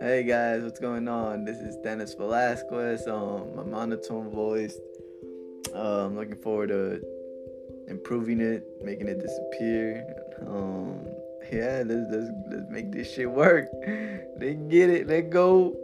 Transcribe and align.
Hey 0.00 0.22
guys, 0.22 0.62
what's 0.62 0.78
going 0.78 1.08
on? 1.08 1.44
This 1.44 1.58
is 1.58 1.76
Dennis 1.78 2.14
Velasquez. 2.14 3.08
Um, 3.08 3.56
my 3.56 3.64
monotone 3.64 4.30
voice. 4.30 4.78
Uh, 5.74 6.06
I'm 6.06 6.14
looking 6.14 6.36
forward 6.36 6.68
to 6.68 7.02
improving 7.88 8.40
it, 8.40 8.64
making 8.80 9.08
it 9.08 9.20
disappear. 9.20 10.06
Um, 10.46 11.04
yeah, 11.52 11.82
let's 11.84 12.06
let's 12.12 12.30
let's 12.48 12.70
make 12.70 12.92
this 12.92 13.12
shit 13.12 13.28
work. 13.28 13.66
Let's 14.38 14.62
get 14.68 14.88
it. 14.88 15.08
Let's 15.08 15.32
go. 15.32 15.76